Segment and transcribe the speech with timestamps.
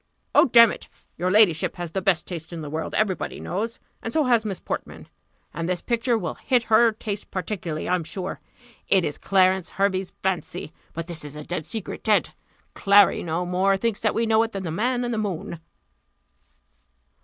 [0.33, 0.89] "Oh, damn it!
[1.15, 4.43] your ladyship has the best taste in the world, every body knows; and so has
[4.45, 5.07] Miss Portman
[5.53, 8.39] and this picture will hit her taste particularly, I'm sure.
[8.87, 12.31] It is Clarence Hervey's fancy; but this is a dead secret dead
[12.73, 15.59] Clary no more thinks that we know it, than the man in the moon."